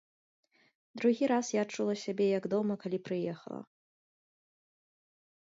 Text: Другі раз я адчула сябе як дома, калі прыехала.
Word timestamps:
Другі 1.01 1.25
раз 1.31 1.51
я 1.57 1.67
адчула 1.67 1.95
сябе 2.05 2.27
як 2.37 2.43
дома, 2.55 2.73
калі 2.87 2.99
прыехала. 3.11 3.63